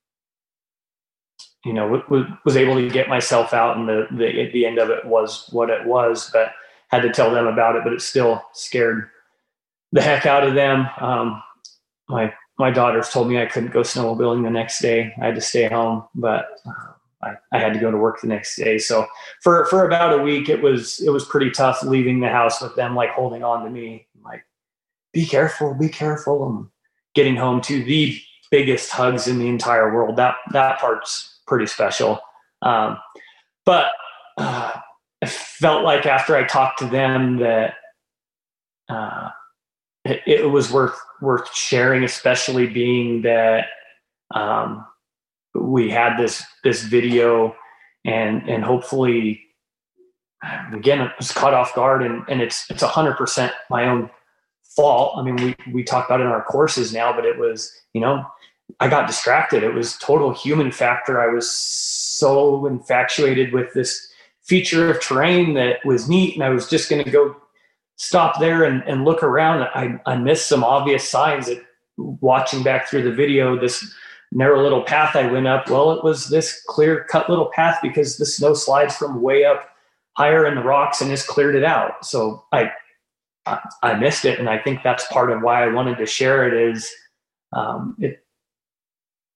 [1.68, 4.90] you know, w- was able to get myself out, and the, the the end of
[4.90, 6.30] it was what it was.
[6.32, 6.54] But
[6.88, 9.10] had to tell them about it, but it still scared
[9.92, 10.88] the heck out of them.
[11.00, 11.44] Um,
[12.08, 15.14] my my daughters told me I couldn't go snowmobiling the next day.
[15.22, 18.28] I had to stay home, but uh, I, I had to go to work the
[18.28, 18.78] next day.
[18.78, 19.06] So
[19.42, 22.76] for for about a week, it was it was pretty tough leaving the house with
[22.76, 24.46] them like holding on to me, like
[25.14, 26.68] be careful, be careful, and
[27.14, 28.18] getting home to the
[28.52, 30.16] biggest hugs in the entire world.
[30.16, 32.20] That that part's pretty special.
[32.62, 32.98] Um,
[33.66, 33.88] but
[34.38, 34.74] uh,
[35.24, 37.74] I felt like after I talked to them that
[38.90, 39.30] uh,
[40.06, 43.66] it, it, was worth worth sharing, especially being that
[44.34, 44.86] um,
[45.54, 47.56] we had this this video
[48.06, 49.42] and and hopefully
[50.72, 54.10] again it was caught off guard and, and it's it's hundred percent my own
[54.76, 55.18] fault.
[55.18, 58.02] I mean we we talk about it in our courses now, but it was, you
[58.02, 58.26] know,
[58.80, 59.64] I got distracted.
[59.64, 61.20] It was total human factor.
[61.20, 64.08] I was so infatuated with this
[64.44, 67.36] feature of terrain that was neat, and I was just going to go
[67.96, 69.64] stop there and, and look around.
[69.64, 71.64] I, I missed some obvious signs that
[71.98, 73.84] watching back through the video, this
[74.32, 78.18] narrow little path I went up, well, it was this clear cut little path because
[78.18, 79.70] the snow slides from way up
[80.14, 82.06] higher in the rocks and just cleared it out.
[82.06, 82.72] So I,
[83.46, 84.40] I, I missed it.
[84.40, 86.92] And I think that's part of why I wanted to share it is
[87.54, 88.24] um, it,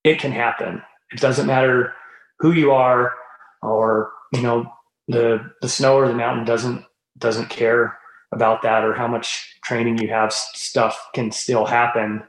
[0.03, 0.81] it can happen.
[1.11, 1.93] It doesn't matter
[2.39, 3.13] who you are
[3.61, 4.71] or, you know,
[5.07, 6.85] the, the snow or the mountain doesn't,
[7.17, 7.97] doesn't care
[8.33, 12.23] about that or how much training you have stuff can still happen.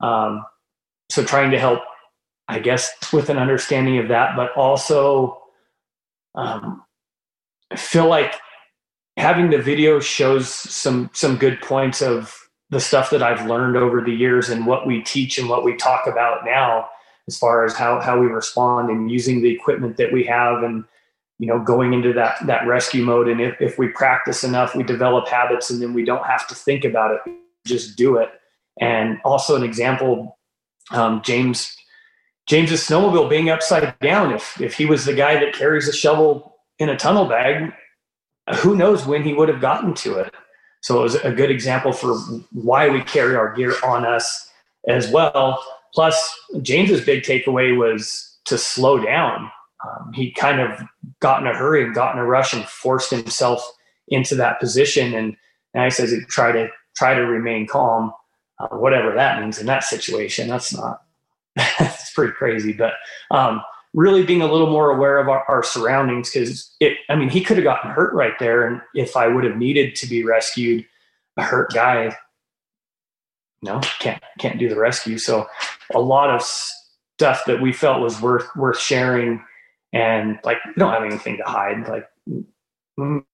[0.00, 0.44] Um,
[1.10, 1.80] so trying to help
[2.50, 5.40] I guess with an understanding of that, but also
[6.34, 6.82] um,
[7.70, 8.34] I feel like
[9.16, 12.36] having the video shows some some good points of
[12.70, 15.76] the stuff that I've learned over the years and what we teach and what we
[15.76, 16.88] talk about now
[17.30, 20.84] as far as how how we respond and using the equipment that we have and
[21.38, 23.28] you know going into that that rescue mode.
[23.28, 26.54] And if, if we practice enough we develop habits and then we don't have to
[26.56, 27.20] think about it
[27.64, 28.30] just do it.
[28.80, 30.38] And also an example
[30.90, 31.76] um, james
[32.46, 36.56] james's snowmobile being upside down if if he was the guy that carries a shovel
[36.80, 37.72] in a tunnel bag
[38.56, 40.34] who knows when he would have gotten to it.
[40.82, 42.16] So it was a good example for
[42.50, 44.50] why we carry our gear on us
[44.88, 45.62] as well
[45.94, 49.50] plus james's big takeaway was to slow down
[49.84, 50.82] um, he kind of
[51.20, 53.62] got in a hurry and got in a rush and forced himself
[54.08, 55.14] into that position.
[55.14, 55.36] And,
[55.74, 58.12] and I says he try to try to remain calm,
[58.58, 60.48] uh, whatever that means in that situation.
[60.48, 61.02] That's not
[61.56, 62.94] that's pretty crazy, but
[63.30, 63.62] um,
[63.94, 66.98] really being a little more aware of our, our surroundings because it.
[67.08, 69.96] I mean, he could have gotten hurt right there, and if I would have needed
[69.96, 70.84] to be rescued,
[71.36, 72.14] a hurt guy,
[73.62, 75.18] no, can't can't do the rescue.
[75.18, 75.46] So
[75.94, 79.42] a lot of stuff that we felt was worth worth sharing
[79.92, 82.08] and like we don't have anything to hide like
[82.98, 83.26] I'm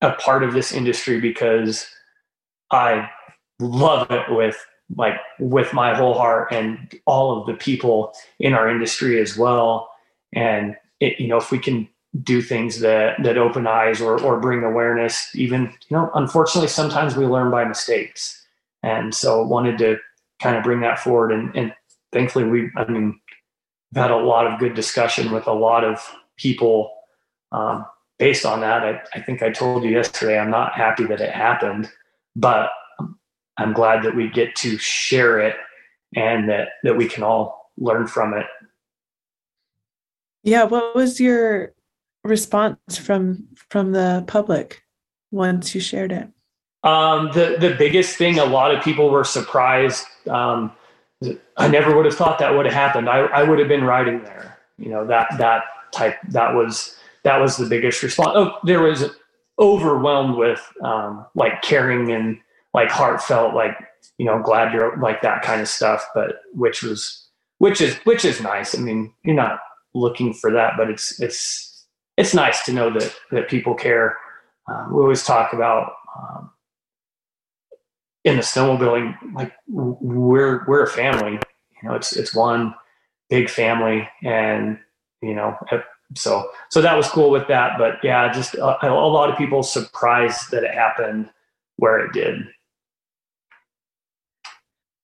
[0.00, 1.88] a part of this industry because
[2.70, 3.08] i
[3.58, 4.64] love it with
[4.96, 9.90] like with my whole heart and all of the people in our industry as well
[10.32, 11.88] and it, you know if we can
[12.22, 17.16] do things that that open eyes or or bring awareness even you know unfortunately sometimes
[17.16, 18.46] we learn by mistakes
[18.88, 19.96] and so wanted to
[20.40, 21.72] kind of bring that forward and and
[22.12, 23.18] thankfully we i mean
[23.94, 25.98] I've had a lot of good discussion with a lot of
[26.36, 26.92] people
[27.52, 27.86] um,
[28.18, 28.82] based on that.
[28.82, 31.90] I, I think I told you yesterday, I'm not happy that it happened,
[32.36, 32.70] but
[33.56, 35.56] I'm glad that we get to share it
[36.14, 38.46] and that, that we can all learn from it.
[40.42, 40.64] Yeah.
[40.64, 41.72] What was your
[42.24, 44.82] response from, from the public
[45.30, 46.28] once you shared it?
[46.88, 50.06] Um, the, the biggest thing, a lot of people were surprised.
[50.28, 50.72] Um,
[51.56, 53.08] I never would have thought that would have happened.
[53.08, 54.58] I, I would have been riding there.
[54.78, 58.30] You know, that, that type, that was, that was the biggest response.
[58.34, 59.00] Oh, there was
[59.58, 62.38] overwhelmed with, um, like caring and
[62.72, 63.76] like heartfelt, like,
[64.18, 67.26] you know, glad you're like that kind of stuff, but which was,
[67.58, 68.78] which is, which is nice.
[68.78, 69.58] I mean, you're not
[69.94, 71.86] looking for that, but it's, it's,
[72.16, 74.16] it's nice to know that, that people care.
[74.68, 76.50] Um, we always talk about, um,
[78.24, 81.38] in the snowmobiling, like we're we're a family.
[81.82, 82.74] You know, it's it's one
[83.30, 84.78] big family, and
[85.22, 85.56] you know,
[86.14, 87.78] so so that was cool with that.
[87.78, 91.30] But yeah, just a, a lot of people surprised that it happened
[91.76, 92.40] where it did.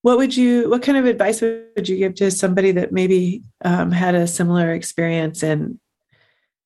[0.03, 0.69] What would you?
[0.69, 4.73] What kind of advice would you give to somebody that maybe um, had a similar
[4.73, 5.79] experience and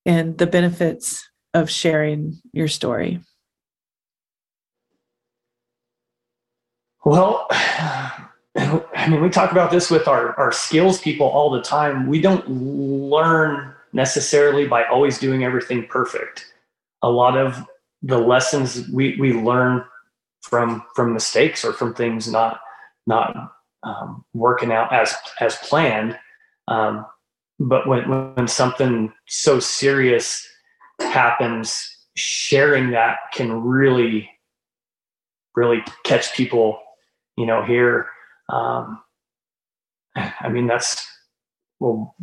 [0.05, 3.21] and the benefits of sharing your story?
[7.05, 12.07] Well, I mean, we talk about this with our, our skills people all the time.
[12.07, 16.45] We don't learn necessarily by always doing everything perfect.
[17.01, 17.63] A lot of
[18.01, 19.83] the lessons we, we learn
[20.41, 22.61] from from mistakes or from things not
[23.07, 26.17] not um, working out as as planned.
[26.67, 27.05] Um,
[27.59, 30.47] but when when something so serious
[30.99, 34.29] happens, sharing that can really
[35.55, 36.79] really catch people
[37.39, 38.07] you know, here,
[38.49, 39.01] um,
[40.15, 41.07] I mean, that's
[41.79, 42.13] well,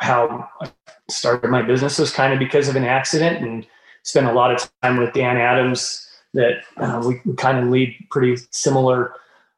[0.00, 0.70] how I
[1.08, 3.66] started my business was kind of because of an accident and
[4.02, 8.36] spent a lot of time with Dan Adams that uh, we, kind of lead pretty
[8.50, 9.14] similar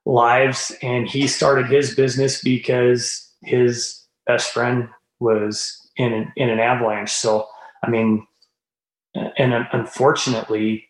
[0.06, 0.72] lives.
[0.82, 4.88] And he started his business because his best friend
[5.18, 7.10] was in an, in an avalanche.
[7.10, 7.48] So,
[7.82, 8.24] I mean,
[9.36, 10.88] and unfortunately,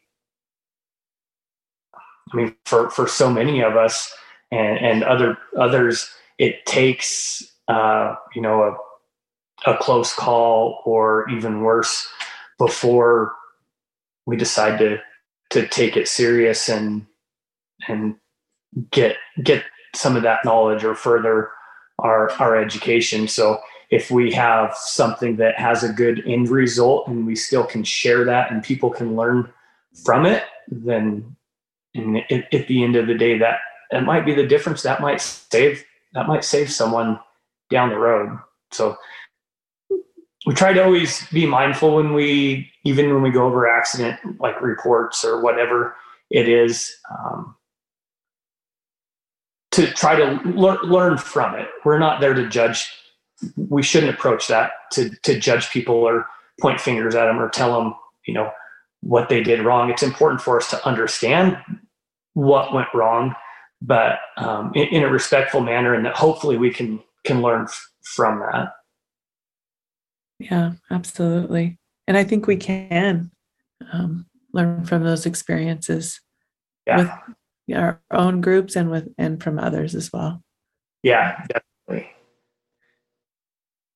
[2.33, 4.13] I mean, for, for so many of us
[4.51, 8.63] and, and other others, it takes, uh, you know,
[9.67, 12.07] a, a close call or even worse
[12.59, 13.35] before
[14.27, 14.99] we decide to,
[15.51, 17.07] to take it serious and,
[17.89, 18.15] and
[18.91, 19.65] get, get
[19.95, 21.51] some of that knowledge or further
[21.99, 23.27] our, our education.
[23.27, 23.61] So
[23.91, 28.25] if we have something that has a good end result and we still can share
[28.25, 29.51] that and people can learn
[30.05, 31.37] from it, then
[31.95, 33.59] and at, at the end of the day, that
[33.91, 34.83] that might be the difference.
[34.83, 35.85] That might save
[36.15, 37.19] that might save someone
[37.71, 38.39] down the road.
[38.71, 38.97] So
[40.47, 44.61] we try to always be mindful when we even when we go over accident like
[44.61, 45.95] reports or whatever
[46.31, 47.55] it is um,
[49.73, 52.91] to try to learn learn from it we're not there to judge
[53.57, 56.27] we shouldn't approach that to to judge people or
[56.61, 57.95] point fingers at them or tell them
[58.27, 58.51] you know
[59.01, 59.91] what they did wrong.
[59.91, 61.57] It's important for us to understand
[62.35, 63.35] what went wrong,
[63.81, 67.91] but um, in, in, a respectful manner, and that hopefully we can can learn f-
[68.03, 68.73] from that.
[70.39, 73.31] Yeah, absolutely, and I think we can
[73.93, 76.21] um, learn from those experiences
[76.87, 77.19] yeah.
[77.69, 80.43] with our own groups and with and from others as well.
[81.03, 82.11] Yeah, definitely.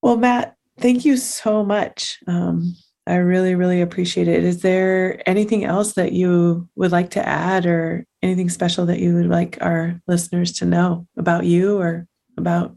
[0.02, 2.18] Well, Matt, thank you so much.
[2.26, 2.74] Um,
[3.06, 4.44] I really, really appreciate it.
[4.44, 9.14] Is there anything else that you would like to add or anything special that you
[9.14, 12.74] would like our listeners to know about you or about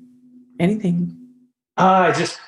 [0.59, 1.15] anything?
[1.77, 2.39] Uh, I just,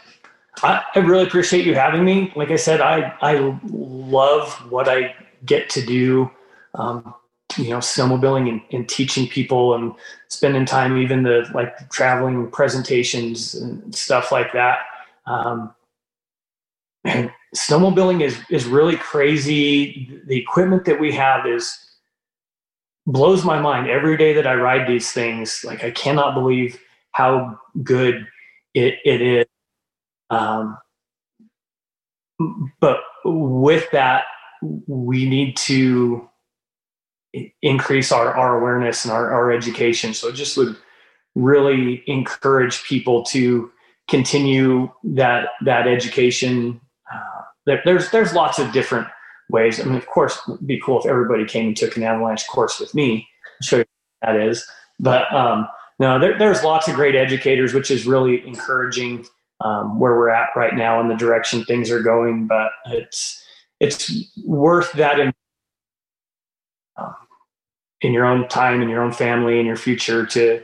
[0.63, 2.33] I, I really appreciate you having me.
[2.35, 5.15] Like I said, I, I love what I
[5.45, 6.31] get to do.
[6.73, 7.13] Um,
[7.57, 9.93] you know, snowmobiling and, and teaching people and
[10.27, 14.79] spending time, even the like traveling presentations and stuff like that.
[15.25, 15.73] Um,
[17.03, 20.21] and snowmobiling is is really crazy.
[20.25, 21.77] The equipment that we have is
[23.05, 25.63] blows my mind every day that I ride these things.
[25.63, 26.79] Like I cannot believe
[27.11, 28.27] how good
[28.73, 29.45] it, it is.
[30.29, 30.77] Um,
[32.81, 34.25] but with that,
[34.87, 36.29] we need to
[37.61, 40.13] increase our, our awareness and our, our education.
[40.13, 40.75] So just would
[41.35, 43.71] really encourage people to
[44.09, 46.81] continue that that education
[47.67, 49.07] there, there's there's lots of different
[49.49, 49.79] ways.
[49.79, 52.79] I mean, of course, it'd be cool if everybody came and took an avalanche course
[52.79, 53.27] with me.
[53.61, 53.85] Show you
[54.23, 54.65] that is.
[54.99, 55.67] But um,
[55.99, 59.25] no, there, there's lots of great educators, which is really encouraging
[59.61, 62.47] um, where we're at right now and the direction things are going.
[62.47, 63.43] But it's
[63.79, 64.11] it's
[64.45, 65.33] worth that in,
[66.97, 67.15] um,
[68.01, 70.63] in your own time, in your own family, in your future to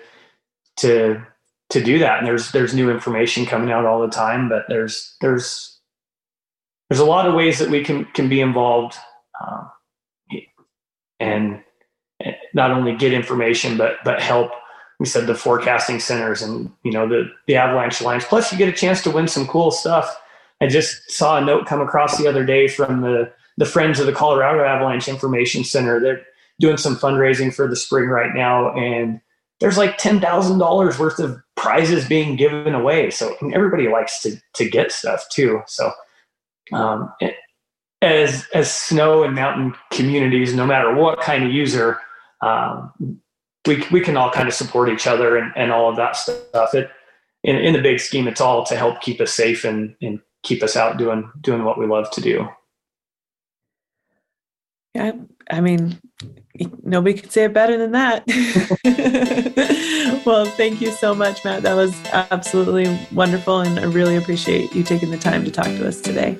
[0.77, 1.21] to
[1.69, 2.19] to do that.
[2.19, 5.73] And there's there's new information coming out all the time, but there's there's
[6.89, 8.95] there's a lot of ways that we can can be involved
[9.41, 9.69] um,
[11.19, 11.63] and
[12.53, 14.51] not only get information but but help
[14.99, 18.69] we said the forecasting centers and you know the the avalanche alliance plus you get
[18.69, 20.15] a chance to win some cool stuff
[20.61, 24.05] i just saw a note come across the other day from the the friends of
[24.05, 26.21] the colorado avalanche information center they're
[26.59, 29.19] doing some fundraising for the spring right now and
[29.63, 33.09] there's like $10,000 worth of prizes being given away.
[33.09, 35.61] So everybody likes to, to get stuff too.
[35.67, 35.91] So
[36.71, 37.13] um,
[38.01, 41.99] as as snow and mountain communities, no matter what kind of user,
[42.41, 42.91] um,
[43.67, 46.73] we we can all kind of support each other and, and all of that stuff.
[46.73, 46.89] It
[47.43, 50.63] in, in the big scheme, it's all to help keep us safe and and keep
[50.63, 52.47] us out doing doing what we love to do.
[54.93, 55.13] Yeah,
[55.49, 55.99] I mean,
[56.83, 58.23] nobody could say it better than that.
[60.25, 61.63] well, thank you so much, Matt.
[61.63, 65.87] That was absolutely wonderful, and I really appreciate you taking the time to talk to
[65.87, 66.37] us today.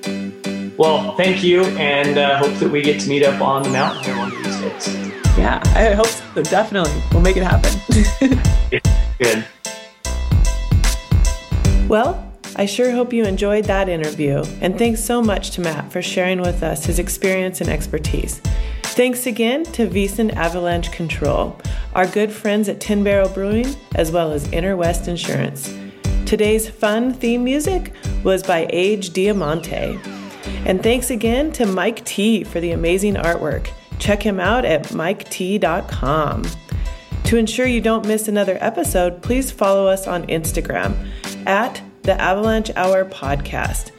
[0.77, 4.03] Well, thank you, and uh, hope that we get to meet up on the mountain
[4.03, 4.95] here one of these days.
[5.37, 6.43] Yeah, I hope so.
[6.43, 7.71] Definitely, we'll make it happen.
[9.19, 9.45] Good.
[11.87, 16.01] Well, I sure hope you enjoyed that interview, and thanks so much to Matt for
[16.01, 18.41] sharing with us his experience and expertise.
[18.93, 21.59] Thanks again to Wyssen Avalanche Control,
[21.95, 23.65] our good friends at Tin Barrel Brewing,
[23.95, 25.75] as well as Inner West Insurance.
[26.27, 27.91] Today's fun theme music
[28.23, 29.99] was by Age Diamante.
[30.67, 33.67] And thanks again to Mike T for the amazing artwork.
[33.97, 36.43] Check him out at miket.com.
[37.23, 41.09] To ensure you don't miss another episode, please follow us on Instagram
[41.47, 43.89] at the Avalanche Hour Podcast.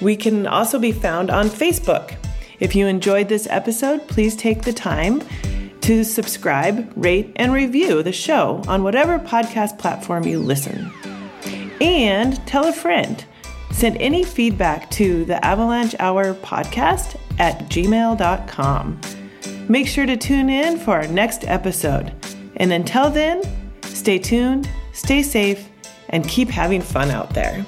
[0.00, 2.16] We can also be found on Facebook.
[2.62, 5.20] If you enjoyed this episode, please take the time
[5.80, 10.92] to subscribe, rate, and review the show on whatever podcast platform you listen.
[11.80, 13.24] And tell a friend.
[13.72, 19.00] Send any feedback to the Avalanche Hour podcast at gmail.com.
[19.68, 22.12] Make sure to tune in for our next episode.
[22.58, 23.42] And until then,
[23.82, 25.68] stay tuned, stay safe,
[26.10, 27.66] and keep having fun out there.